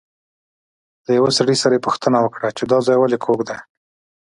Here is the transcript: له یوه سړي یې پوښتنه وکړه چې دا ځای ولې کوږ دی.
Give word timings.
له 1.05 1.11
یوه 1.19 1.31
سړي 1.37 1.55
یې 1.75 1.83
پوښتنه 1.87 2.17
وکړه 2.21 2.47
چې 2.57 2.63
دا 2.71 2.77
ځای 2.87 2.97
ولې 2.99 3.17
کوږ 3.25 3.39
دی. 3.49 3.57